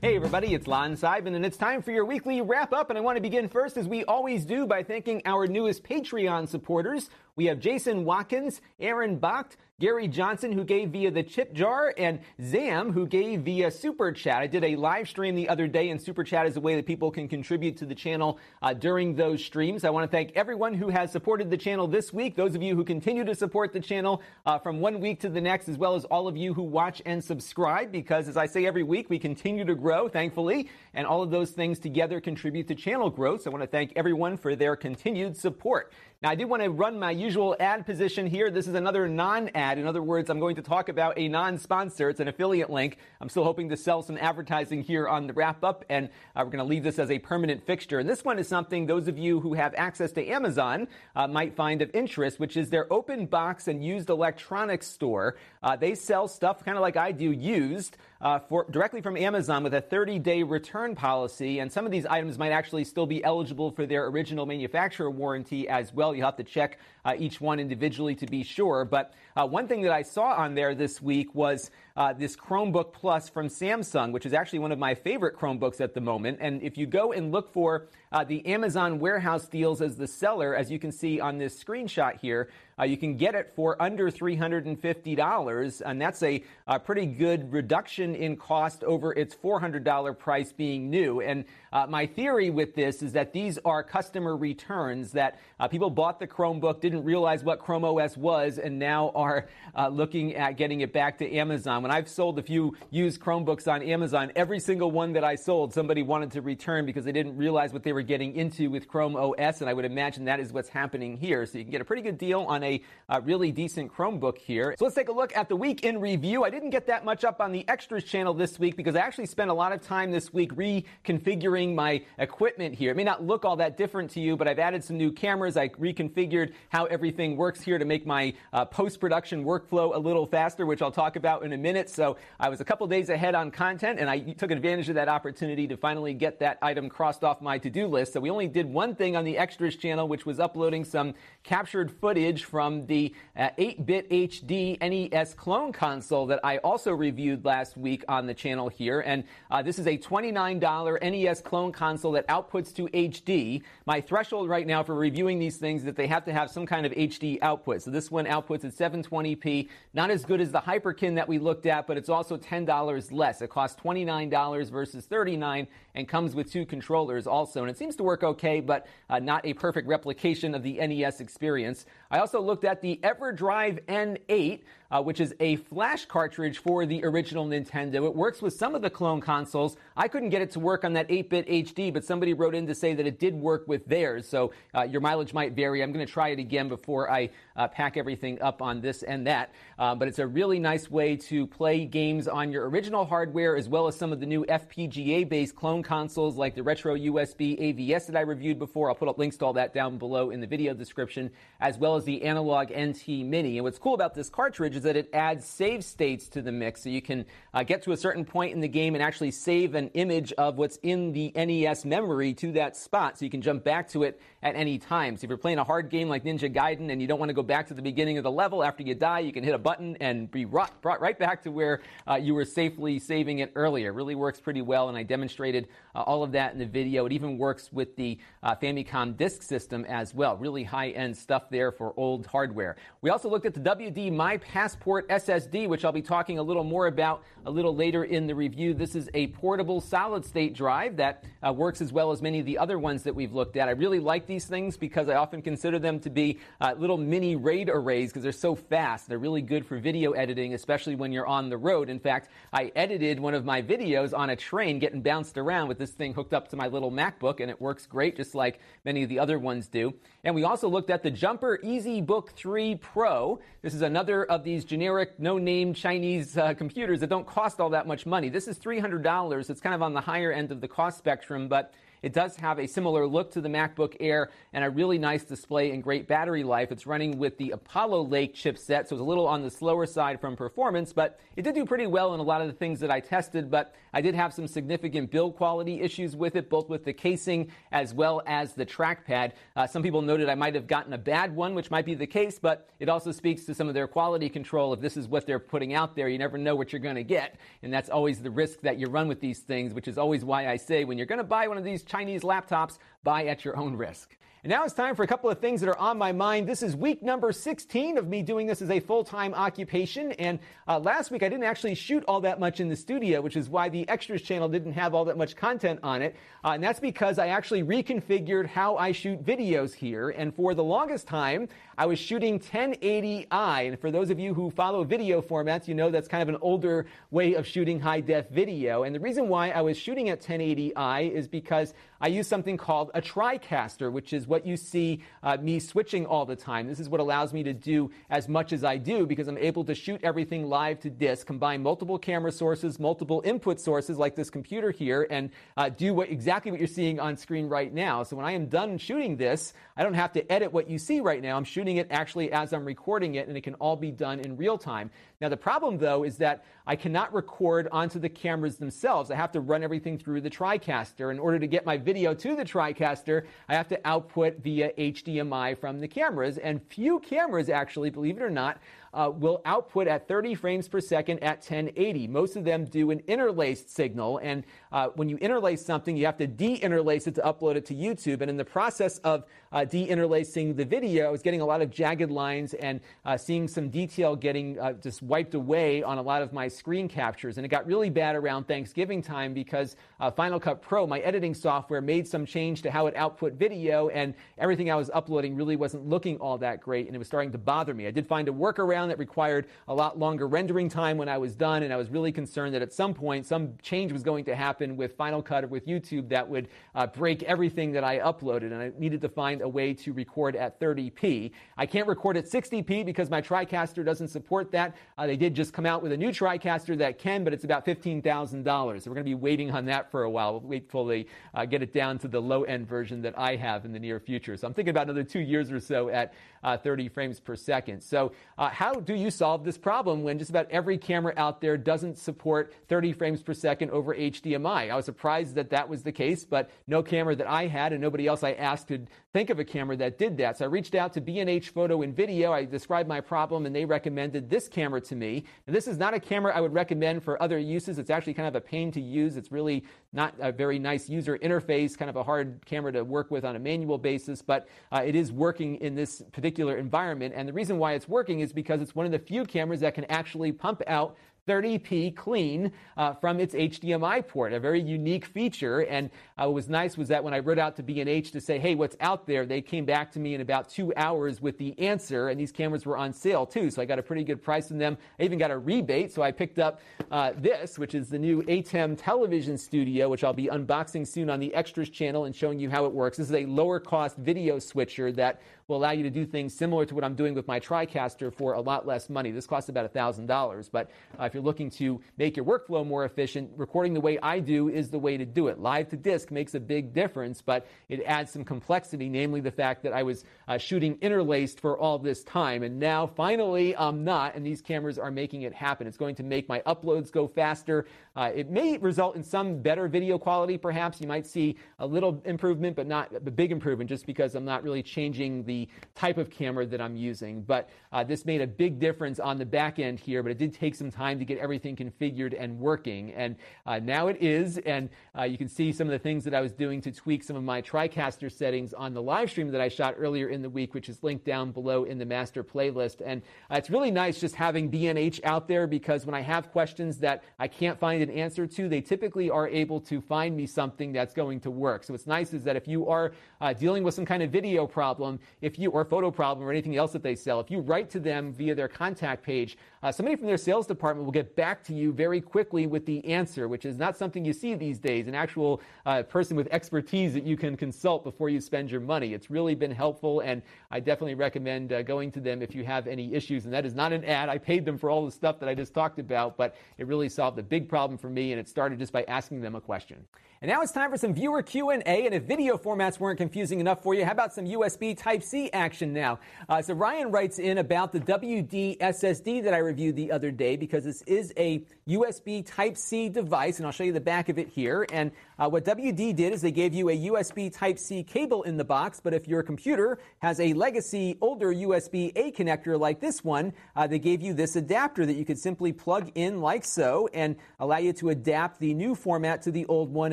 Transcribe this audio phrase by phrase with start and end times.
[0.00, 2.88] Hey everybody, it's Lon Seidman, and it's time for your weekly wrap up.
[2.88, 6.46] And I want to begin first, as we always do, by thanking our newest Patreon
[6.48, 7.10] supporters.
[7.38, 12.18] We have Jason Watkins, Aaron Bacht, Gary Johnson, who gave via the chip jar, and
[12.42, 14.42] Zam, who gave via Super Chat.
[14.42, 16.84] I did a live stream the other day, and Super Chat is a way that
[16.84, 19.84] people can contribute to the channel uh, during those streams.
[19.84, 22.74] I want to thank everyone who has supported the channel this week, those of you
[22.74, 25.94] who continue to support the channel uh, from one week to the next, as well
[25.94, 29.20] as all of you who watch and subscribe, because as I say every week, we
[29.20, 33.42] continue to grow, thankfully, and all of those things together contribute to channel growth.
[33.42, 35.92] So I want to thank everyone for their continued support.
[36.20, 38.50] Now, I do want to run my usual ad position here.
[38.50, 39.78] This is another non ad.
[39.78, 42.08] In other words, I'm going to talk about a non sponsor.
[42.08, 42.98] It's an affiliate link.
[43.20, 46.50] I'm still hoping to sell some advertising here on the wrap up, and uh, we're
[46.50, 48.00] going to leave this as a permanent fixture.
[48.00, 51.54] And this one is something those of you who have access to Amazon uh, might
[51.54, 55.36] find of interest, which is their open box and used electronics store.
[55.62, 59.62] Uh, they sell stuff kind of like I do, used uh, for, directly from Amazon
[59.62, 61.60] with a 30 day return policy.
[61.60, 65.68] And some of these items might actually still be eligible for their original manufacturer warranty
[65.68, 66.14] as well.
[66.14, 68.84] You have to check uh, each one individually to be sure.
[68.84, 72.92] But uh, one thing that I saw on there this week was uh, this Chromebook
[72.92, 76.38] Plus from Samsung, which is actually one of my favorite Chromebooks at the moment.
[76.40, 80.56] And if you go and look for uh, the Amazon warehouse deals as the seller,
[80.56, 84.10] as you can see on this screenshot here, uh, you can get it for under
[84.10, 90.88] $350, and that's a, a, pretty good reduction in cost over its $400 price being
[90.88, 91.20] new.
[91.20, 95.90] And uh, my theory with this is that these are customer returns that uh, people
[95.90, 100.56] bought the Chromebook, didn't realize what Chrome OS was, and now are uh, looking at
[100.56, 101.82] getting it back to Amazon.
[101.82, 105.74] When I've sold a few used Chromebooks on Amazon, every single one that I sold,
[105.74, 109.16] somebody wanted to return because they didn't realize what they were getting into with Chrome
[109.16, 111.44] OS, and I would imagine that is what's happening here.
[111.46, 114.74] So you can get a pretty good deal on a uh, really decent Chromebook here.
[114.78, 116.44] So let's take a look at the week in review.
[116.44, 119.26] I didn't get that much up on the extras channel this week because I actually
[119.26, 122.92] spent a lot of time this week reconfiguring my equipment here.
[122.92, 125.56] It may not look all that different to you, but I've added some new cameras.
[125.56, 130.66] I reconfigured how everything works here to make my uh, post-production workflow a little faster,
[130.66, 131.90] which I'll talk about in a minute.
[131.90, 135.08] So I was a couple days ahead on content, and I took advantage of that
[135.08, 138.12] opportunity to finally get that item crossed off my to-do list.
[138.12, 141.90] So we only did one thing on the extras channel, which was uploading some captured
[141.90, 148.04] footage from the 8-bit uh, HD NES clone console that I also reviewed last week
[148.08, 149.00] on the channel here.
[149.00, 153.62] And uh, this is a $29 NES clone console that outputs to HD.
[153.86, 156.66] My threshold right now for reviewing these things is that they have to have some
[156.66, 157.80] kind of HD output.
[157.80, 161.64] So this one outputs at 720p, not as good as the Hyperkin that we looked
[161.64, 163.40] at, but it's also $10 less.
[163.40, 167.62] It costs $29 versus $39 and comes with two controllers also.
[167.62, 171.22] And it seems to work okay, but uh, not a perfect replication of the NES
[171.22, 171.86] experience.
[172.10, 174.60] I also looked at the EverDrive N8,
[174.90, 178.06] uh, which is a flash cartridge for the original Nintendo.
[178.06, 179.76] It works with some of the clone consoles.
[179.94, 182.74] I couldn't get it to work on that 8-bit HD, but somebody wrote in to
[182.74, 184.26] say that it did work with theirs.
[184.26, 185.82] So uh, your mileage might vary.
[185.82, 189.26] I'm going to try it again before I uh, pack everything up on this and
[189.26, 189.52] that.
[189.78, 193.68] Uh, but it's a really nice way to play games on your original hardware as
[193.68, 198.16] well as some of the new FPGA-based clone consoles like the Retro USB AVS that
[198.16, 198.88] I reviewed before.
[198.88, 201.30] I'll put up links to all that down below in the video description,
[201.60, 203.58] as well as the Analogue NT Mini.
[203.58, 206.82] And what's cool about this cartridge is that it adds save states to the mix.
[206.82, 209.74] So you can uh, get to a certain point in the game and actually save
[209.74, 213.64] an image of what's in the NES memory to that spot so you can jump
[213.64, 215.16] back to it at any time.
[215.16, 217.34] So if you're playing a hard game like Ninja Gaiden and you don't want to
[217.34, 219.58] go back to the beginning of the level after you die, you can hit a
[219.58, 223.52] button and be brought, brought right back to where uh, you were safely saving it
[223.54, 223.90] earlier.
[223.90, 227.06] It really works pretty well, and I demonstrated uh, all of that in the video.
[227.06, 230.36] It even works with the uh, Famicom disk system as well.
[230.36, 232.76] Really high-end stuff there for old hardware.
[233.00, 236.64] We also looked at the WD My Passport SSD, which I'll be talking a little
[236.64, 238.74] more about a little later in the review.
[238.74, 242.58] This is a portable solid-state drive that uh, works as well as many of the
[242.58, 243.68] other ones that we've looked at.
[243.68, 247.36] I really like these things because I often consider them to be uh, little mini
[247.36, 249.08] RAID arrays because they're so fast.
[249.08, 251.88] They're really good for video editing, especially when you're on the road.
[251.88, 255.78] In fact, I edited one of my videos on a train getting bounced around with
[255.78, 259.02] this thing hooked up to my little MacBook, and it works great, just like many
[259.02, 259.94] of the other ones do.
[260.24, 263.38] And we also looked at the Jumper E EZbook 3 Pro.
[263.62, 267.86] This is another of these generic, no-name Chinese uh, computers that don't cost all that
[267.86, 268.28] much money.
[268.28, 269.48] This is $300.
[269.48, 271.72] It's kind of on the higher end of the cost spectrum, but
[272.02, 275.70] it does have a similar look to the MacBook Air and a really nice display
[275.72, 276.70] and great battery life.
[276.70, 280.20] It's running with the Apollo Lake chipset, so it's a little on the slower side
[280.20, 282.90] from performance, but it did do pretty well in a lot of the things that
[282.90, 286.84] I tested, but I did have some significant build quality issues with it, both with
[286.84, 289.32] the casing as well as the trackpad.
[289.56, 292.06] Uh, some people noted I might have gotten a bad one, which might be the
[292.06, 294.72] case, but it also speaks to some of their quality control.
[294.72, 297.04] If this is what they're putting out there, you never know what you're going to
[297.04, 300.24] get, and that's always the risk that you run with these things, which is always
[300.24, 303.44] why I say when you're going to buy one of these Chinese laptops, buy at
[303.44, 304.16] your own risk.
[304.44, 306.48] And now it's time for a couple of things that are on my mind.
[306.48, 310.12] This is week number 16 of me doing this as a full-time occupation.
[310.12, 310.38] And
[310.68, 313.48] uh, last week I didn't actually shoot all that much in the studio, which is
[313.48, 316.14] why the extras channel didn't have all that much content on it.
[316.44, 320.10] Uh, and that's because I actually reconfigured how I shoot videos here.
[320.10, 321.48] And for the longest time,
[321.78, 323.68] I was shooting 1080i.
[323.68, 326.38] And for those of you who follow video formats, you know that's kind of an
[326.42, 328.82] older way of shooting high def video.
[328.82, 332.90] And the reason why I was shooting at 1080i is because I use something called
[332.94, 336.66] a TriCaster, which is what you see uh, me switching all the time.
[336.66, 339.64] This is what allows me to do as much as I do because I'm able
[339.64, 344.30] to shoot everything live to disk, combine multiple camera sources, multiple input sources like this
[344.30, 348.02] computer here, and uh, do what, exactly what you're seeing on screen right now.
[348.02, 351.00] So when I am done shooting this, I don't have to edit what you see
[351.00, 351.36] right now.
[351.36, 354.36] I'm shooting it actually as I'm recording it, and it can all be done in
[354.36, 354.90] real time.
[355.20, 359.10] Now, the problem though is that I cannot record onto the cameras themselves.
[359.10, 361.10] I have to run everything through the TriCaster.
[361.10, 365.56] In order to get my video to the TriCaster, I have to output via HDMI
[365.56, 366.36] from the cameras.
[366.36, 368.58] And few cameras actually, believe it or not,
[368.92, 372.06] uh, will output at 30 frames per second at 1080.
[372.08, 376.16] Most of them do an interlaced signal, and uh, when you interlace something, you have
[376.18, 378.20] to de-interlace it to upload it to YouTube.
[378.20, 381.70] And in the process of uh, de-interlacing the video, I was getting a lot of
[381.70, 386.22] jagged lines and uh, seeing some detail getting uh, just wiped away on a lot
[386.22, 387.38] of my screen captures.
[387.38, 391.32] And it got really bad around Thanksgiving time because uh, Final Cut Pro, my editing
[391.32, 395.56] software, made some change to how it output video, and everything I was uploading really
[395.56, 397.86] wasn't looking all that great, and it was starting to bother me.
[397.86, 401.36] I did find a workaround that required a lot longer rendering time when I was
[401.36, 404.34] done, and I was really concerned that at some point some change was going to
[404.34, 408.52] happen with Final Cut or with YouTube that would uh, break everything that I uploaded,
[408.52, 411.30] and I needed to find a way to record at 30p.
[411.56, 414.76] I can't record at 60p because my TriCaster doesn't support that.
[414.96, 417.64] Uh, they did just come out with a new TriCaster that can, but it's about
[417.64, 418.44] $15,000.
[418.44, 420.32] So we're going to be waiting on that for a while.
[420.32, 423.36] We'll wait till they uh, get it down to the low end version that I
[423.36, 424.36] have in the near future.
[424.36, 427.82] So I'm thinking about another two years or so at uh, 30 frames per second.
[427.82, 431.56] So uh, how do you solve this problem when just about every camera out there
[431.56, 434.70] doesn't support 30 frames per second over HDMI?
[434.70, 437.80] I was surprised that that was the case, but no camera that I had and
[437.80, 440.38] nobody else I asked could think of a camera that did that.
[440.38, 442.32] So I reached out to B&H Photo and Video.
[442.32, 445.24] I described my problem and they recommended this camera to me.
[445.46, 447.78] And this is not a camera I would recommend for other uses.
[447.78, 449.16] It's actually kind of a pain to use.
[449.16, 453.10] It's really not a very nice user interface, kind of a hard camera to work
[453.10, 457.14] with on a manual basis, but uh, it is working in this particular environment.
[457.16, 459.74] And the reason why it's working is because it's one of the few cameras that
[459.74, 460.96] can actually pump out
[461.28, 465.60] 30p clean uh, from its HDMI port, a very unique feature.
[465.60, 468.38] And uh, what was nice was that when I wrote out to B&H to say,
[468.38, 471.58] hey, what's out there, they came back to me in about two hours with the
[471.58, 474.50] answer, and these cameras were on sale too, so I got a pretty good price
[474.50, 474.78] on them.
[474.98, 476.60] I even got a rebate, so I picked up
[476.90, 481.20] uh, this, which is the new ATEM television studio, which I'll be unboxing soon on
[481.20, 482.96] the Extras channel and showing you how it works.
[482.96, 486.66] This is a lower cost video switcher that will allow you to do things similar
[486.66, 489.10] to what I'm doing with my TriCaster for a lot less money.
[489.10, 493.30] This costs about $1,000, but uh, if you're looking to make your workflow more efficient,
[493.34, 495.38] recording the way I do is the way to do it.
[495.38, 499.62] Live to disk makes a big difference, but it adds some complexity, namely the fact
[499.62, 504.16] that I was uh, shooting interlaced for all this time, and now finally I'm not,
[504.16, 505.66] and these cameras are making it happen.
[505.66, 507.64] It's going to make my uploads go faster.
[507.98, 510.80] Uh, it may result in some better video quality, perhaps.
[510.80, 514.44] You might see a little improvement, but not a big improvement, just because I'm not
[514.44, 517.22] really changing the type of camera that I'm using.
[517.22, 520.32] But uh, this made a big difference on the back end here, but it did
[520.32, 522.92] take some time to get everything configured and working.
[522.92, 526.14] And uh, now it is, and uh, you can see some of the things that
[526.14, 529.40] I was doing to tweak some of my TriCaster settings on the live stream that
[529.40, 532.80] I shot earlier in the week, which is linked down below in the master playlist.
[532.86, 536.78] And uh, it's really nice just having B&H out there because when I have questions
[536.78, 540.72] that I can't find an answer to, they typically are able to find me something
[540.72, 541.64] that's going to work.
[541.64, 544.46] So what's nice is that if you are uh, dealing with some kind of video
[544.46, 547.70] problem, if you or photo problem or anything else that they sell, if you write
[547.70, 551.42] to them via their contact page, uh, somebody from their sales department will get back
[551.44, 554.86] to you very quickly with the answer, which is not something you see these days.
[554.86, 558.94] An actual uh, person with expertise that you can consult before you spend your money.
[558.94, 562.66] It's really been helpful, and I definitely recommend uh, going to them if you have
[562.66, 563.24] any issues.
[563.24, 564.08] And that is not an ad.
[564.08, 566.88] I paid them for all the stuff that I just talked about, but it really
[566.88, 569.86] solved a big problem for me, and it started just by asking them a question.
[570.20, 571.62] And now it's time for some viewer Q&A.
[571.62, 575.72] And if video formats weren't confusing enough for you, how about some USB Type-C action
[575.72, 576.00] now?
[576.28, 580.34] Uh, so Ryan writes in about the WD SSD that I reviewed the other day
[580.34, 584.28] because this is a USB Type-C device, and I'll show you the back of it
[584.28, 584.66] here.
[584.72, 588.44] And uh, what WD did is they gave you a USB Type-C cable in the
[588.44, 593.68] box, but if your computer has a legacy older USB-A connector like this one, uh,
[593.68, 597.58] they gave you this adapter that you could simply plug in like so and allow
[597.58, 599.92] you to adapt the new format to the old one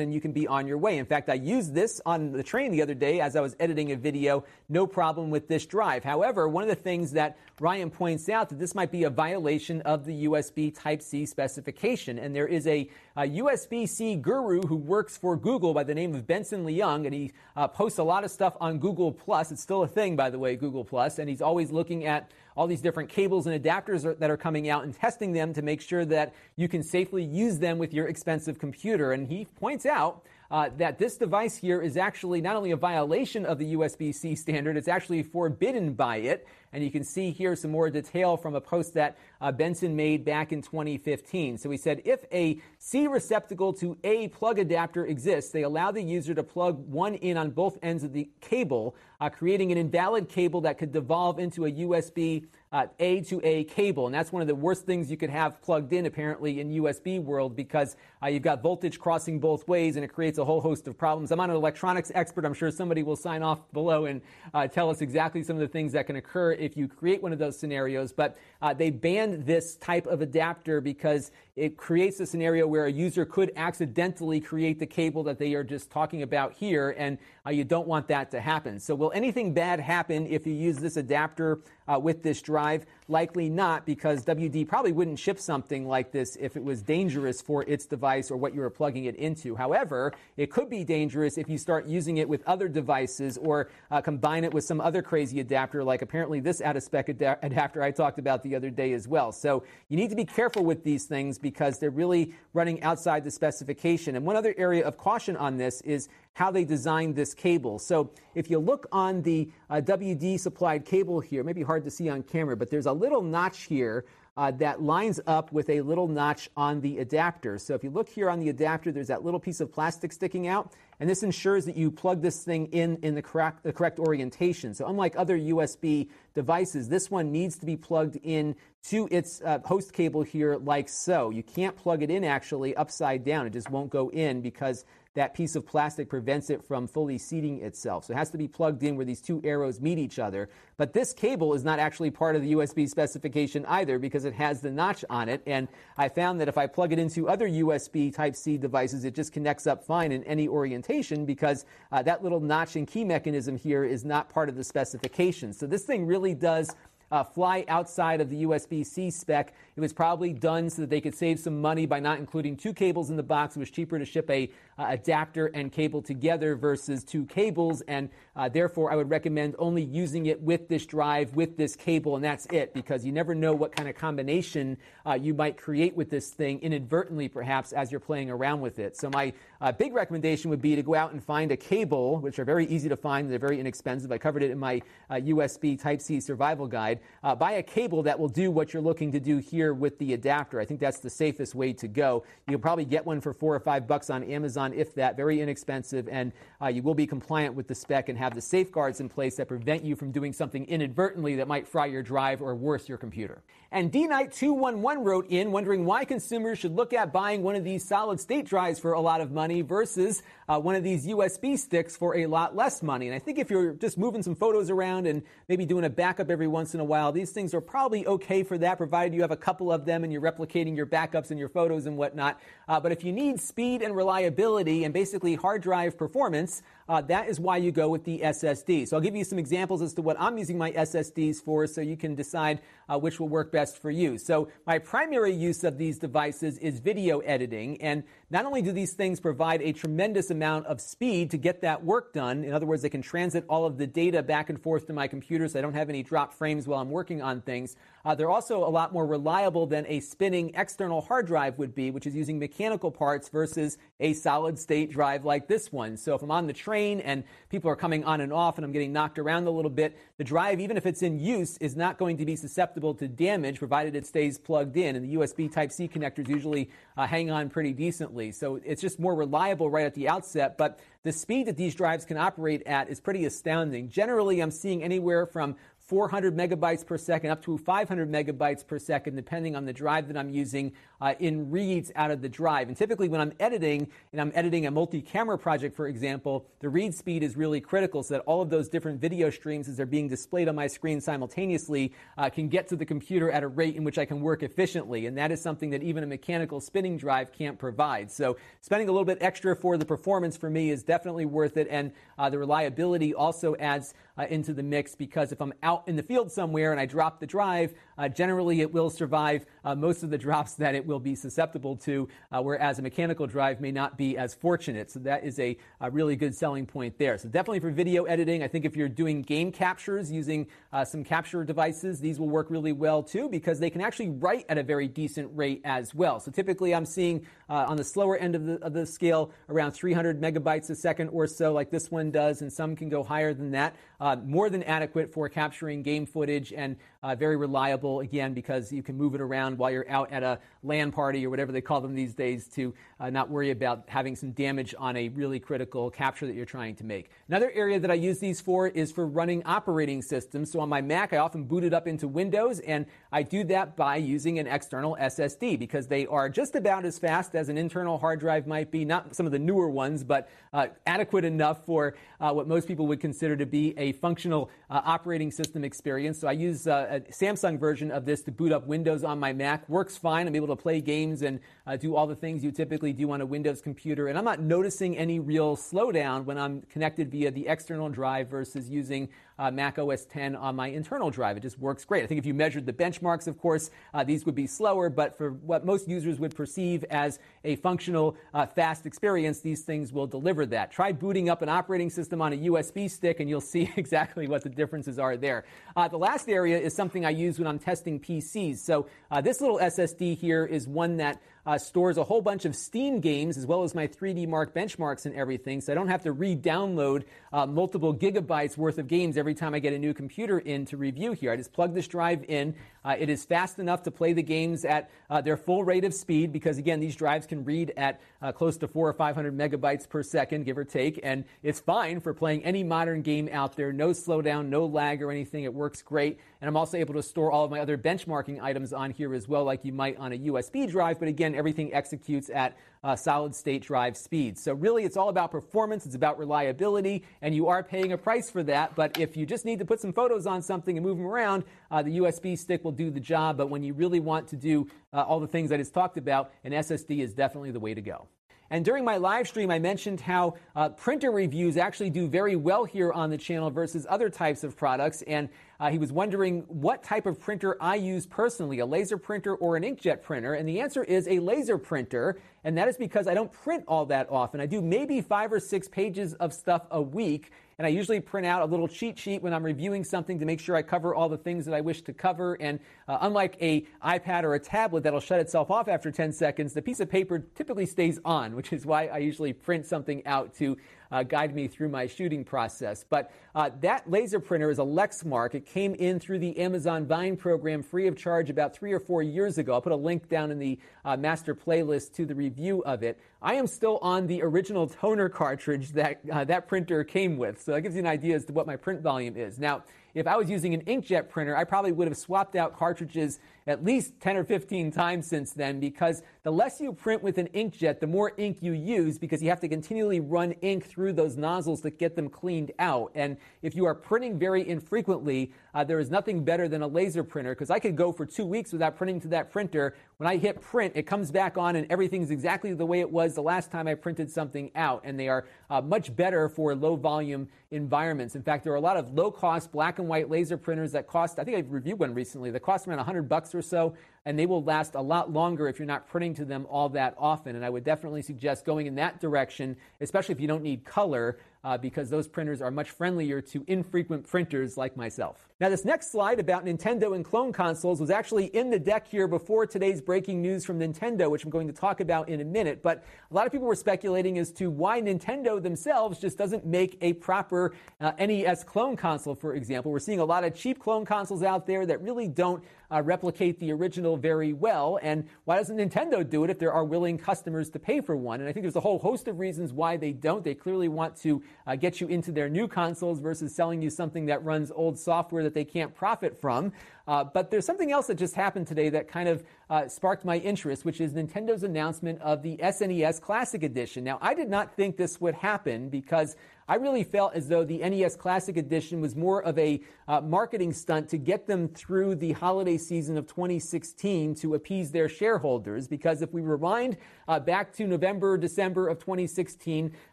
[0.00, 0.96] and you can be on your way.
[0.96, 3.92] In fact, I used this on the train the other day as I was editing
[3.92, 4.44] a video.
[4.68, 6.02] No problem with this drive.
[6.02, 9.82] However, one of the things that Ryan points out that this might be a violation
[9.82, 12.18] of the USB Type-C specification.
[12.18, 16.26] And there is a, a USB-C guru who works for Google by the name of
[16.26, 19.52] Benson Leung, and he uh, posts a lot of stuff on Google Plus.
[19.52, 22.66] It's still a thing, by the way, Google Plus, and he's always looking at all
[22.66, 26.04] these different cables and adapters that are coming out and testing them to make sure
[26.04, 29.12] that you can safely use them with your expensive computer.
[29.12, 33.44] And he points out uh, that this device here is actually not only a violation
[33.44, 36.46] of the USB-C standard, it's actually forbidden by it.
[36.72, 40.24] And you can see here some more detail from a post that uh, Benson made
[40.24, 41.58] back in 2015.
[41.58, 46.02] So he said if a C receptacle to A plug adapter exists, they allow the
[46.02, 50.28] user to plug one in on both ends of the cable, uh, creating an invalid
[50.28, 54.06] cable that could devolve into a USB uh, A to A cable.
[54.06, 57.22] And that's one of the worst things you could have plugged in, apparently, in USB
[57.22, 60.86] world because uh, you've got voltage crossing both ways and it creates a whole host
[60.88, 61.30] of problems.
[61.30, 62.44] I'm not an electronics expert.
[62.44, 64.20] I'm sure somebody will sign off below and
[64.52, 67.32] uh, tell us exactly some of the things that can occur if you create one
[67.32, 68.12] of those scenarios.
[68.12, 72.92] But uh, they banned this type of adapter because it creates a scenario where a
[72.92, 77.50] user could accidentally create the cable that they are just talking about here, and uh,
[77.50, 78.78] you don't want that to happen.
[78.78, 82.84] So, will anything bad happen if you use this adapter uh, with this drive?
[83.08, 87.62] Likely not, because WD probably wouldn't ship something like this if it was dangerous for
[87.62, 89.56] its device or what you were plugging it into.
[89.56, 94.02] However, it could be dangerous if you start using it with other devices or uh,
[94.02, 97.92] combine it with some other crazy adapter, like apparently this out of spec adapter I
[97.92, 99.32] talked about the other day as well.
[99.32, 103.30] So, you need to be careful with these things because they're really running outside the
[103.30, 104.16] specification.
[104.16, 107.78] And one other area of caution on this is how they designed this cable.
[107.78, 112.08] So if you look on the uh, WD supplied cable here, maybe hard to see
[112.08, 114.04] on camera, but there's a little notch here
[114.36, 117.58] uh, that lines up with a little notch on the adapter.
[117.58, 120.48] So if you look here on the adapter, there's that little piece of plastic sticking
[120.48, 123.98] out, and this ensures that you plug this thing in in the correct, the correct
[123.98, 124.74] orientation.
[124.74, 129.58] So unlike other USB devices, this one needs to be plugged in to its uh,
[129.64, 131.30] host cable here like so.
[131.30, 133.46] You can't plug it in actually upside down.
[133.46, 134.84] It just won't go in because
[135.16, 138.04] that piece of plastic prevents it from fully seating itself.
[138.04, 140.48] So it has to be plugged in where these two arrows meet each other.
[140.76, 144.60] But this cable is not actually part of the USB specification either because it has
[144.60, 145.42] the notch on it.
[145.46, 149.14] And I found that if I plug it into other USB Type C devices, it
[149.14, 153.56] just connects up fine in any orientation because uh, that little notch and key mechanism
[153.56, 155.52] here is not part of the specification.
[155.52, 156.74] So this thing really does
[157.10, 159.54] uh, fly outside of the USB C spec.
[159.76, 162.72] It was probably done so that they could save some money by not including two
[162.72, 163.56] cables in the box.
[163.56, 168.08] It was cheaper to ship a uh, adapter and cable together versus two cables, and
[168.34, 172.24] uh, therefore I would recommend only using it with this drive, with this cable, and
[172.24, 176.10] that's it because you never know what kind of combination uh, you might create with
[176.10, 178.96] this thing inadvertently, perhaps, as you're playing around with it.
[178.96, 182.38] So my uh, big recommendation would be to go out and find a cable, which
[182.38, 183.30] are very easy to find.
[183.30, 184.12] They're very inexpensive.
[184.12, 187.00] I covered it in my USB uh, Type C survival guide.
[187.22, 190.12] Uh, buy a cable that will do what you're looking to do here with the
[190.14, 190.60] adapter.
[190.60, 192.24] I think that's the safest way to go.
[192.48, 196.08] You'll probably get one for four or five bucks on Amazon, if that, very inexpensive,
[196.08, 199.36] and uh, you will be compliant with the spec and have the safeguards in place
[199.36, 202.98] that prevent you from doing something inadvertently that might fry your drive or worse, your
[202.98, 203.42] computer.
[203.72, 207.64] And D Knight 211 wrote in wondering why consumers should look at buying one of
[207.64, 211.58] these solid state drives for a lot of money versus uh, one of these USB
[211.58, 213.06] sticks for a lot less money.
[213.06, 216.30] And I think if you're just moving some photos around and maybe doing a backup
[216.30, 219.30] every once in a while, these things are probably okay for that, provided you have
[219.30, 222.40] a couple of them and you're replicating your backups and your photos and whatnot.
[222.68, 227.28] Uh, but if you need speed and reliability and basically hard drive performance, uh, that
[227.28, 228.86] is why you go with the SSD.
[228.86, 231.80] So I'll give you some examples as to what I'm using my SSDs for so
[231.80, 234.18] you can decide uh, which will work best for you.
[234.18, 237.80] So my primary use of these devices is video editing.
[237.82, 241.84] And not only do these things provide a tremendous amount of speed to get that
[241.84, 244.86] work done, in other words, they can transit all of the data back and forth
[244.86, 247.76] to my computer so I don't have any drop frames while I'm working on things.
[248.04, 251.90] Uh, they're also a lot more reliable than a spinning external hard drive would be,
[251.90, 255.96] which is using mechanical parts versus a solid state drive like this one.
[255.96, 258.72] So if I'm on the train and people are coming on and off and I'm
[258.72, 261.96] getting knocked around a little bit, the drive, even if it's in use, is not
[261.96, 264.94] going to be susceptible to damage provided it stays plugged in.
[264.94, 266.68] And the USB Type C connectors usually
[266.98, 268.30] uh, hang on pretty decently.
[268.30, 270.58] So it's just more reliable right at the outset.
[270.58, 273.88] But the speed that these drives can operate at is pretty astounding.
[273.88, 275.56] Generally, I'm seeing anywhere from
[275.86, 280.16] 400 megabytes per second up to 500 megabytes per second, depending on the drive that
[280.16, 282.66] I'm using uh, in reads out of the drive.
[282.66, 286.68] And typically, when I'm editing, and I'm editing a multi camera project, for example, the
[286.68, 289.86] read speed is really critical so that all of those different video streams, as they're
[289.86, 293.76] being displayed on my screen simultaneously, uh, can get to the computer at a rate
[293.76, 295.06] in which I can work efficiently.
[295.06, 298.10] And that is something that even a mechanical spinning drive can't provide.
[298.10, 301.68] So, spending a little bit extra for the performance for me is definitely worth it.
[301.70, 305.96] And uh, the reliability also adds uh, into the mix because if I'm out in
[305.96, 310.02] the field somewhere and I drop the drive, uh, generally it will survive uh, most
[310.02, 313.72] of the drops that it will be susceptible to, uh, whereas a mechanical drive may
[313.72, 314.90] not be as fortunate.
[314.90, 317.16] So that is a, a, really good selling point there.
[317.16, 321.04] So definitely for video editing, I think if you're doing game captures using uh, some
[321.04, 324.62] capture devices, these will work really well too because they can actually write at a
[324.62, 326.20] very decent rate as well.
[326.20, 329.72] So typically I'm seeing uh, on the slower end of the, of the scale around
[329.72, 333.32] 300 megabytes a second or so like this one does, and some can go higher
[333.32, 333.76] than that.
[334.00, 338.82] Uh, more than adequate for capturing game footage and uh, very reliable again because you
[338.82, 341.80] can move it around while you're out at a LAN party or whatever they call
[341.80, 345.88] them these days to uh, not worry about having some damage on a really critical
[345.88, 347.10] capture that you're trying to make.
[347.28, 350.50] Another area that I use these for is for running operating systems.
[350.50, 353.76] So on my Mac, I often boot it up into Windows and I do that
[353.76, 357.98] by using an external SSD because they are just about as fast as an internal
[357.98, 358.84] hard drive might be.
[358.84, 362.88] Not some of the newer ones, but uh, adequate enough for uh, what most people
[362.88, 366.18] would consider to be a functional uh, operating system experience.
[366.18, 369.68] So I use uh, Samsung version of this to boot up Windows on my Mac.
[369.68, 370.26] Works fine.
[370.26, 373.20] I'm able to play games and uh, do all the things you typically do on
[373.20, 374.08] a Windows computer.
[374.08, 378.68] And I'm not noticing any real slowdown when I'm connected via the external drive versus
[378.68, 381.36] using uh, Mac OS 10 on my internal drive.
[381.36, 382.04] It just works great.
[382.04, 385.16] I think if you measured the benchmarks, of course, uh, these would be slower, but
[385.16, 390.06] for what most users would perceive as a functional, uh, fast experience, these things will
[390.06, 390.70] deliver that.
[390.70, 394.42] Try booting up an operating system on a USB stick, and you'll see exactly what
[394.42, 395.44] the differences are there.
[395.74, 398.58] Uh, the last area is something I use when I'm testing PCs.
[398.58, 402.56] So uh, this little SSD here is one that uh, stores a whole bunch of
[402.56, 406.02] Steam games as well as my 3D Mark benchmarks and everything, so I don't have
[406.02, 410.38] to re-download uh, multiple gigabytes worth of games every time I get a new computer
[410.38, 411.30] in to review here.
[411.30, 412.54] I just plug this drive in.
[412.84, 415.92] Uh, it is fast enough to play the games at uh, their full rate of
[415.92, 419.88] speed because again, these drives can read at uh, close to four or 500 megabytes
[419.88, 423.72] per second, give or take, and it's fine for playing any modern game out there.
[423.72, 425.44] No slowdown, no lag or anything.
[425.44, 426.18] It works great.
[426.40, 429.26] And I'm also able to store all of my other benchmarking items on here as
[429.26, 430.98] well, like you might on a USB drive.
[430.98, 434.38] But again, everything executes at uh, solid state drive speed.
[434.38, 435.86] So really, it's all about performance.
[435.86, 438.74] It's about reliability, and you are paying a price for that.
[438.76, 441.44] But if you just need to put some photos on something and move them around,
[441.70, 443.36] uh, the USB stick will do the job.
[443.36, 446.32] But when you really want to do uh, all the things I just talked about,
[446.44, 448.08] an SSD is definitely the way to go.
[448.50, 452.64] And during my live stream, I mentioned how uh, printer reviews actually do very well
[452.64, 455.02] here on the channel versus other types of products.
[455.02, 455.28] And
[455.58, 459.56] uh, he was wondering what type of printer I use personally, a laser printer or
[459.56, 460.34] an inkjet printer.
[460.34, 462.20] And the answer is a laser printer.
[462.44, 464.40] And that is because I don't print all that often.
[464.40, 467.32] I do maybe five or six pages of stuff a week.
[467.58, 470.40] And I usually print out a little cheat sheet when I'm reviewing something to make
[470.40, 472.34] sure I cover all the things that I wish to cover.
[472.34, 476.52] And uh, unlike a iPad or a tablet that'll shut itself off after 10 seconds,
[476.52, 480.34] the piece of paper typically stays on, which is why I usually print something out
[480.34, 480.58] to
[480.92, 482.84] uh, guide me through my shooting process.
[482.88, 485.34] But uh, that laser printer is a Lexmark.
[485.34, 489.02] It came in through the Amazon Vine program free of charge about three or four
[489.02, 489.54] years ago.
[489.54, 492.98] I'll put a link down in the uh, master playlist to the review of it.
[493.22, 497.52] I am still on the original toner cartridge that uh, that printer came with, so
[497.52, 499.38] that gives you an idea as to what my print volume is.
[499.38, 503.18] Now, if I was using an inkjet printer, I probably would have swapped out cartridges
[503.46, 507.28] at least 10 or 15 times since then because the less you print with an
[507.28, 511.16] inkjet, the more ink you use because you have to continually run ink through those
[511.16, 512.90] nozzles to get them cleaned out.
[512.94, 517.04] And if you are printing very infrequently, uh, there is nothing better than a laser
[517.04, 519.76] printer because I could go for two weeks without printing to that printer.
[519.98, 523.14] When I hit print, it comes back on and everything's exactly the way it was
[523.14, 524.82] the last time I printed something out.
[524.84, 528.16] And they are uh, much better for low volume environments.
[528.16, 530.88] In fact, there are a lot of low cost black and white laser printers that
[530.88, 533.74] cost, I think I reviewed one recently, that cost around 100 bucks or so
[534.06, 536.94] and they will last a lot longer if you're not printing to them all that
[536.96, 537.34] often.
[537.34, 541.18] And I would definitely suggest going in that direction, especially if you don't need color
[541.46, 545.28] uh, because those printers are much friendlier to infrequent printers like myself.
[545.40, 549.06] Now, this next slide about Nintendo and clone consoles was actually in the deck here
[549.06, 552.64] before today's breaking news from Nintendo, which I'm going to talk about in a minute.
[552.64, 556.78] But a lot of people were speculating as to why Nintendo themselves just doesn't make
[556.80, 559.70] a proper uh, NES clone console, for example.
[559.70, 562.42] We're seeing a lot of cheap clone consoles out there that really don't
[562.72, 564.78] uh, replicate the original very well.
[564.82, 568.20] And why doesn't Nintendo do it if there are willing customers to pay for one?
[568.20, 570.22] And I think there's a whole host of reasons why they don't.
[570.24, 574.06] They clearly want to uh, get you into their new consoles versus selling you something
[574.06, 576.52] that runs old software that they can't profit from.
[576.86, 580.18] Uh, but there's something else that just happened today that kind of uh, sparked my
[580.18, 583.82] interest, which is Nintendo's announcement of the SNES Classic Edition.
[583.82, 586.16] Now, I did not think this would happen because
[586.48, 590.52] I really felt as though the NES Classic Edition was more of a uh, marketing
[590.52, 595.66] stunt to get them through the holiday season of 2016 to appease their shareholders.
[595.66, 596.76] Because if we rewind
[597.08, 599.72] uh, back to November, December of 2016,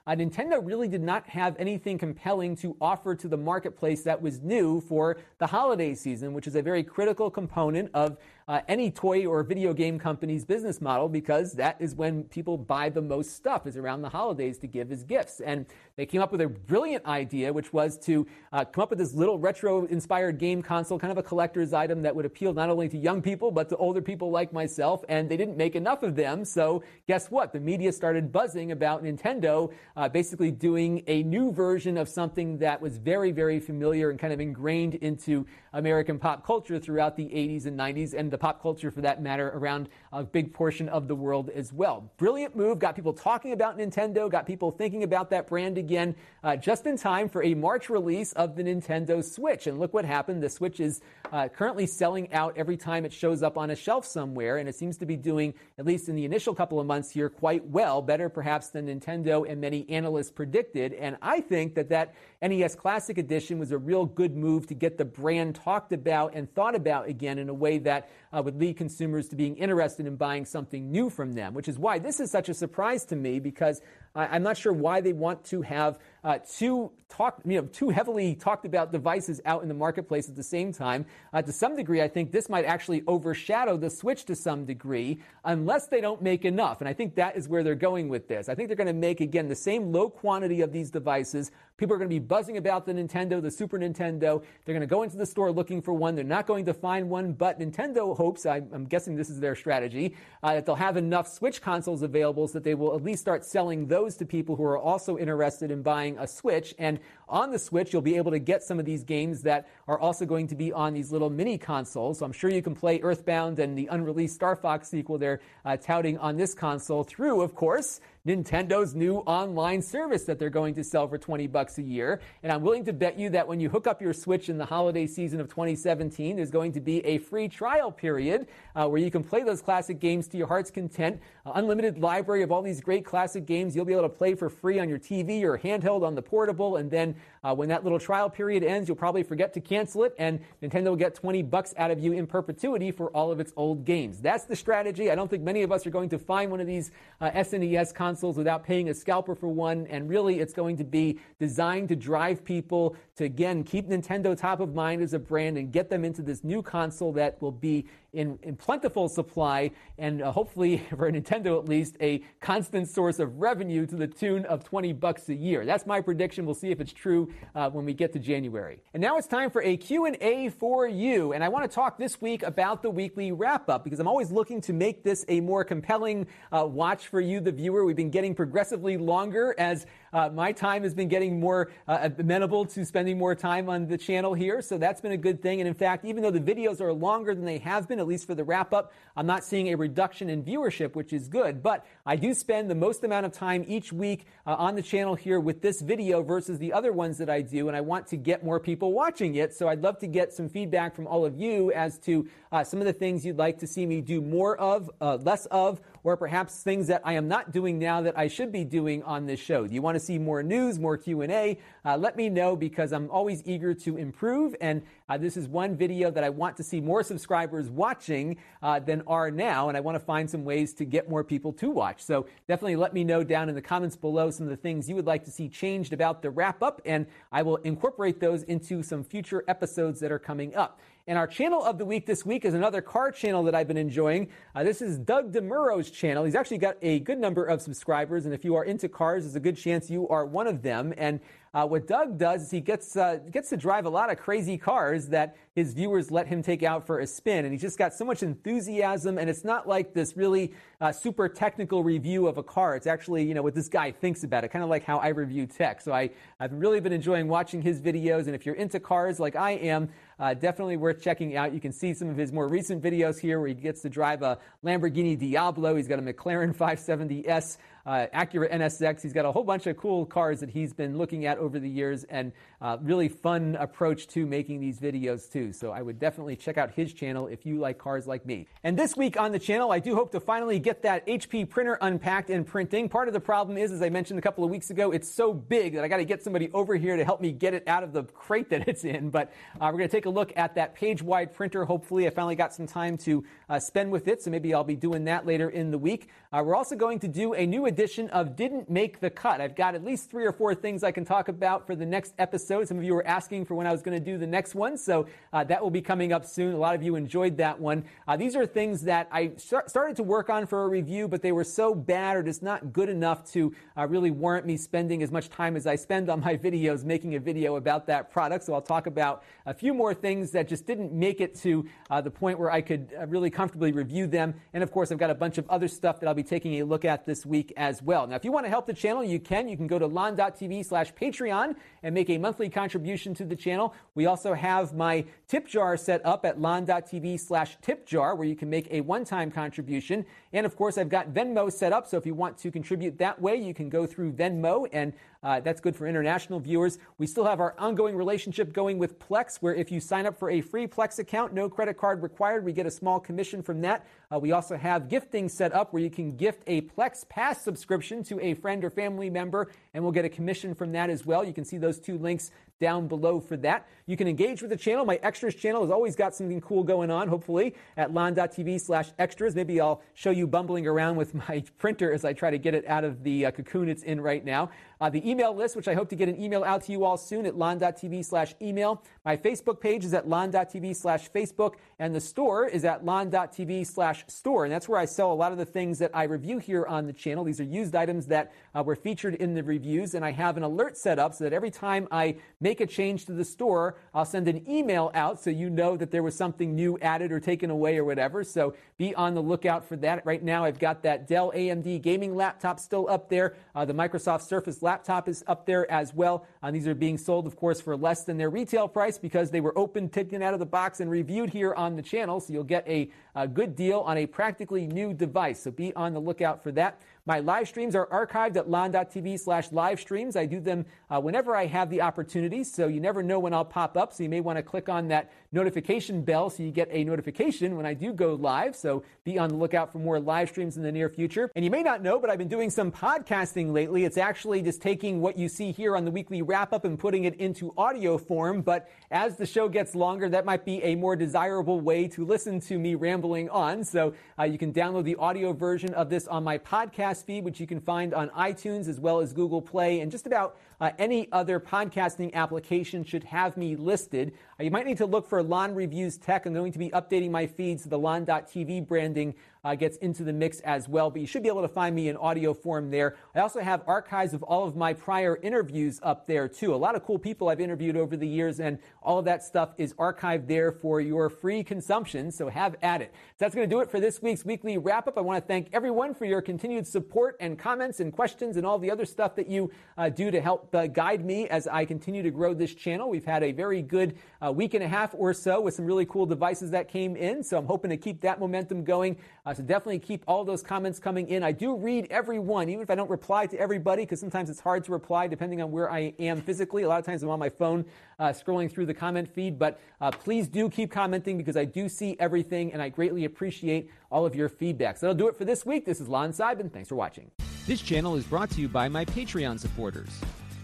[0.05, 4.39] uh, Nintendo really did not have anything compelling to offer to the marketplace that was
[4.41, 9.25] new for the holiday season, which is a very critical component of uh, any toy
[9.25, 13.65] or video game company's business model because that is when people buy the most stuff
[13.65, 15.39] is around the holidays to give as gifts.
[15.39, 18.99] And they came up with a brilliant idea, which was to uh, come up with
[18.99, 22.89] this little retro-inspired game console, kind of a collector's item that would appeal not only
[22.89, 25.03] to young people but to older people like myself.
[25.07, 27.53] And they didn't make enough of them, so guess what?
[27.53, 32.81] The media started buzzing about Nintendo uh, basically doing a new version of something that
[32.81, 37.65] was very, very familiar and kind of ingrained into American pop culture throughout the 80s
[37.65, 41.15] and 90s and the pop culture for that matter around a big portion of the
[41.15, 42.11] world as well.
[42.17, 46.55] Brilliant move, got people talking about Nintendo, got people thinking about that brand again, uh,
[46.55, 49.67] just in time for a March release of the Nintendo Switch.
[49.67, 50.41] And look what happened.
[50.41, 50.99] The Switch is
[51.31, 54.73] uh, currently selling out every time it shows up on a shelf somewhere, and it
[54.73, 58.01] seems to be doing, at least in the initial couple of months here, quite well,
[58.01, 60.93] better perhaps than Nintendo and many analysts predicted.
[60.93, 64.97] And I think that that NES Classic Edition was a real good move to get
[64.97, 68.77] the brand talked about and thought about again in a way that uh, would lead
[68.77, 72.31] consumers to being interested in buying something new from them, which is why this is
[72.31, 73.81] such a surprise to me because
[74.15, 77.89] I, am not sure why they want to have uh, two talk, you know, two
[77.89, 81.05] heavily talked about devices out in the marketplace at the same time.
[81.31, 85.19] Uh, to some degree, I think this might actually overshadow the Switch to some degree,
[85.43, 86.79] unless they don't make enough.
[86.79, 88.49] And I think that is where they're going with this.
[88.49, 91.51] I think they're going to make again the same low quantity of these devices.
[91.77, 94.43] People are going to be buzzing about the Nintendo, the Super Nintendo.
[94.63, 96.13] They're going to go into the store looking for one.
[96.13, 99.55] They're not going to find one, but Nintendo hopes, I, am guessing this is their
[99.55, 103.21] strategy, uh, that they'll have enough Switch consoles available so that they will at least
[103.21, 106.75] start selling those to people who are also interested in buying a Switch.
[106.77, 109.97] And on the Switch, you'll be able to get some of these games that are
[109.97, 112.19] also going to be on these little mini consoles.
[112.19, 115.77] So I'm sure you can play Earthbound and the unreleased Star Fox sequel they're uh,
[115.77, 120.81] touting on this console through, of course, Nintendo's new online service that they're going to
[120.81, 122.21] sell for 20 bucks a year.
[122.41, 124.63] And I'm willing to bet you that when you hook up your Switch in the
[124.63, 129.11] holiday season of 2017, there's going to be a free trial period uh, where you
[129.11, 131.19] can play those classic games to your heart's content.
[131.45, 134.49] Uh, unlimited library of all these great classic games you'll be able to play for
[134.49, 136.77] free on your TV or handheld on the portable.
[136.77, 140.15] And then uh, when that little trial period ends, you'll probably forget to cancel it,
[140.17, 143.51] and Nintendo will get 20 bucks out of you in perpetuity for all of its
[143.57, 144.21] old games.
[144.21, 145.11] That's the strategy.
[145.11, 147.93] I don't think many of us are going to find one of these uh, SNES
[147.93, 149.87] consoles consoles without paying a scalper for one.
[149.87, 154.59] And really, it's going to be designed to drive people to, again, keep Nintendo top
[154.59, 157.87] of mind as a brand and get them into this new console that will be
[158.13, 163.39] in, in plentiful supply and uh, hopefully, for Nintendo at least, a constant source of
[163.39, 165.65] revenue to the tune of 20 bucks a year.
[165.65, 166.45] That's my prediction.
[166.45, 168.79] We'll see if it's true uh, when we get to January.
[168.93, 171.33] And now it's time for a Q&A for you.
[171.33, 174.31] And I want to talk this week about the weekly wrap up because I'm always
[174.31, 177.85] looking to make this a more compelling uh, watch for you, the viewer.
[177.85, 182.65] We've been getting progressively longer as uh, my time has been getting more uh, amenable
[182.65, 184.61] to spending more time on the channel here.
[184.61, 185.59] So that's been a good thing.
[185.59, 188.27] And in fact, even though the videos are longer than they have been, at least
[188.27, 188.93] for the wrap up.
[189.15, 192.75] I'm not seeing a reduction in viewership, which is good, but I do spend the
[192.75, 196.59] most amount of time each week uh, on the channel here with this video versus
[196.59, 199.53] the other ones that I do, and I want to get more people watching it.
[199.53, 202.79] So I'd love to get some feedback from all of you as to uh, some
[202.79, 206.17] of the things you'd like to see me do more of, uh, less of, or
[206.17, 209.39] perhaps things that I am not doing now that I should be doing on this
[209.39, 209.65] show.
[209.65, 211.57] Do you want to see more news, more Q&A?
[211.85, 214.55] Uh, let me know because I'm always eager to improve.
[214.59, 218.79] And uh, this is one video that I want to see more subscribers watching uh,
[218.79, 219.69] than are now.
[219.69, 222.03] And I want to find some ways to get more people to watch.
[222.03, 224.95] So definitely let me know down in the comments below some of the things you
[224.95, 226.81] would like to see changed about the wrap up.
[226.85, 230.79] And I will incorporate those into some future episodes that are coming up.
[231.05, 233.75] And our channel of the week this week is another car channel that I've been
[233.75, 234.29] enjoying.
[234.55, 236.23] Uh, this is Doug DeMuro's channel.
[236.23, 239.35] He's actually got a good number of subscribers, and if you are into cars, there's
[239.35, 240.93] a good chance you are one of them.
[240.97, 241.19] And
[241.53, 244.57] uh, what Doug does is he gets uh, gets to drive a lot of crazy
[244.57, 247.93] cars that his viewers let him take out for a spin, and he's just got
[247.93, 249.17] so much enthusiasm.
[249.17, 252.75] And it's not like this really uh, super technical review of a car.
[252.75, 255.09] It's actually you know what this guy thinks about it, kind of like how I
[255.09, 255.81] review tech.
[255.81, 258.25] So I I've really been enjoying watching his videos.
[258.25, 259.89] And if you're into cars like I am,
[260.19, 261.53] uh, definitely worth checking out.
[261.53, 264.23] You can see some of his more recent videos here where he gets to drive
[264.23, 265.75] a Lamborghini Diablo.
[265.75, 269.01] He's got a McLaren 570S uh, Acura NSX.
[269.01, 271.69] He's got a whole bunch of cool cars that he's been looking at over the
[271.69, 272.31] years and
[272.63, 275.51] uh, really fun approach to making these videos too.
[275.51, 278.47] So I would definitely check out his channel if you like cars like me.
[278.63, 281.77] And this week on the channel, I do hope to finally get that HP printer
[281.81, 282.87] unpacked and printing.
[282.87, 285.33] Part of the problem is, as I mentioned a couple of weeks ago, it's so
[285.33, 287.83] big that I got to get somebody over here to help me get it out
[287.83, 289.09] of the crate that it's in.
[289.09, 291.65] But uh, we're going to take a look at that page wide printer.
[291.65, 294.23] Hopefully, I finally got some time to uh, spend with it.
[294.23, 296.07] So maybe I'll be doing that later in the week.
[296.33, 299.39] Uh, we're also going to do a new edition of Didn't Make the Cut.
[299.39, 302.15] I've got at least three or four things I can talk about for the next
[302.17, 302.67] episode.
[302.67, 304.75] Some of you were asking for when I was going to do the next one,
[304.75, 306.55] so uh, that will be coming up soon.
[306.55, 307.85] A lot of you enjoyed that one.
[308.07, 311.21] Uh, these are things that I start, started to work on for a review, but
[311.21, 315.03] they were so bad or just not good enough to uh, really warrant me spending
[315.03, 318.43] as much time as I spend on my videos making a video about that product.
[318.45, 322.01] So I'll talk about a few more things that just didn't make it to uh,
[322.01, 324.33] the point where I could uh, really comfortably review them.
[324.55, 326.61] And of course, I've got a bunch of other stuff that I'll be be taking
[326.61, 328.07] a look at this week as well.
[328.07, 329.47] Now, if you want to help the channel, you can.
[329.47, 333.73] You can go to lon.tv slash Patreon and make a monthly contribution to the channel.
[333.95, 338.35] We also have my tip jar set up at lon.tv slash tip jar where you
[338.35, 340.05] can make a one-time contribution.
[340.31, 341.87] And of course, I've got Venmo set up.
[341.87, 345.39] So if you want to contribute that way, you can go through Venmo and uh,
[345.39, 346.77] that's good for international viewers.
[346.97, 350.29] We still have our ongoing relationship going with Plex, where if you sign up for
[350.29, 353.85] a free Plex account, no credit card required, we get a small commission from that.
[354.13, 358.03] Uh, we also have gifting set up where you can gift a Plex Pass subscription
[358.03, 361.23] to a friend or family member, and we'll get a commission from that as well.
[361.23, 363.67] You can see those two links down below for that.
[363.85, 364.85] You can engage with the channel.
[364.85, 369.35] My extras channel has always got something cool going on, hopefully, at lon.tv slash extras.
[369.35, 372.65] Maybe I'll show you bumbling around with my printer as I try to get it
[372.67, 374.49] out of the uh, cocoon it's in right now.
[374.79, 376.97] Uh, the email list, which I hope to get an email out to you all
[376.97, 378.83] soon at lon.tv slash email.
[379.05, 384.03] My Facebook page is at lon.tv slash Facebook, and the store is at lon.tv slash
[384.07, 384.43] store.
[384.43, 386.85] And that's where I sell a lot of the things that I review here on
[386.85, 387.23] the channel.
[387.23, 390.43] These are used items that uh, were featured in the reviews, and I have an
[390.43, 394.05] alert set up so that every time I make a change to the store, I'll
[394.05, 397.49] send an email out so you know that there was something new added or taken
[397.49, 398.23] away or whatever.
[398.23, 400.05] So be on the lookout for that.
[400.05, 403.35] Right now, I've got that Dell AMD gaming laptop still up there.
[403.55, 406.25] Uh, the Microsoft Surface laptop is up there as well.
[406.41, 409.41] Uh, these are being sold, of course, for less than their retail price because they
[409.41, 412.19] were open, taken out of the box, and reviewed here on the channel.
[412.19, 415.41] So you'll get a, a good deal on a practically new device.
[415.41, 416.81] So be on the lookout for that.
[417.05, 420.15] My live streams are archived at lon.tv slash live streams.
[420.15, 423.43] I do them uh, whenever I have the opportunity, so you never know when I'll
[423.43, 423.91] pop up.
[423.91, 427.57] So you may want to click on that notification bell so you get a notification
[427.57, 428.55] when I do go live.
[428.55, 431.31] So be on the lookout for more live streams in the near future.
[431.35, 433.83] And you may not know, but I've been doing some podcasting lately.
[433.83, 437.05] It's actually just taking what you see here on the weekly wrap up and putting
[437.05, 438.41] it into audio form.
[438.41, 442.39] But as the show gets longer, that might be a more desirable way to listen
[442.41, 443.63] to me rambling on.
[443.63, 447.39] So uh, you can download the audio version of this on my podcast feed, which
[447.39, 451.11] you can find on iTunes as well as Google Play, and just about uh, any
[451.11, 454.13] other podcasting application should have me listed.
[454.39, 456.25] Uh, you might need to look for Lon Reviews Tech.
[456.25, 460.13] I'm going to be updating my feeds to the Lon.tv branding uh, gets into the
[460.13, 460.89] mix as well.
[460.89, 462.95] But you should be able to find me in audio form there.
[463.15, 466.53] I also have archives of all of my prior interviews up there too.
[466.53, 469.53] A lot of cool people I've interviewed over the years, and all of that stuff
[469.57, 472.11] is archived there for your free consumption.
[472.11, 472.91] So have at it.
[472.93, 474.97] So that's going to do it for this week's weekly wrap up.
[474.97, 478.59] I want to thank everyone for your continued support and comments and questions and all
[478.59, 482.03] the other stuff that you uh, do to help uh, guide me as I continue
[482.03, 482.89] to grow this channel.
[482.89, 485.85] We've had a very good uh, week and a half or so with some really
[485.85, 487.23] cool devices that came in.
[487.23, 488.97] So I'm hoping to keep that momentum going.
[489.25, 491.23] Uh, so definitely keep all those comments coming in.
[491.23, 494.39] I do read every one, even if I don't reply to everybody, because sometimes it's
[494.39, 496.63] hard to reply depending on where I am physically.
[496.63, 497.65] A lot of times I'm on my phone
[497.99, 501.67] uh, scrolling through the comment feed, but uh, please do keep commenting because I do
[501.67, 504.77] see everything and I greatly appreciate all of your feedback.
[504.77, 505.65] So that'll do it for this week.
[505.65, 506.51] This is Lon Seidman.
[506.51, 507.11] Thanks for watching.
[507.45, 509.89] This channel is brought to you by my Patreon supporters,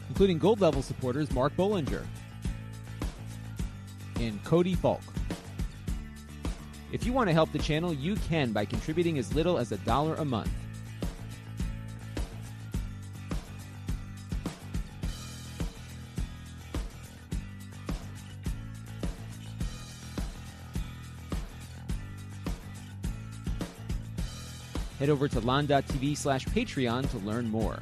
[0.10, 2.06] including gold level supporters Mark Bollinger
[4.20, 5.02] and Cody Falk.
[6.92, 9.78] If you want to help the channel, you can by contributing as little as a
[9.80, 10.50] dollar a month.
[24.98, 27.82] Head over to lon.tv slash Patreon to learn more.